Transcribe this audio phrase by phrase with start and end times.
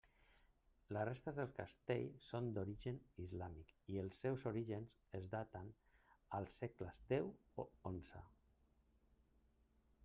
[0.95, 5.71] Les restes del castell són d'origen islàmic, i els seus orígens es daten
[6.41, 7.33] als segles deu
[7.65, 8.25] o onze.